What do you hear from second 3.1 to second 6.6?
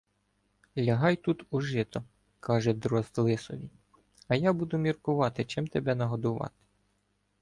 Лисові,- а я буду міркувати, чим тебе нагодувати.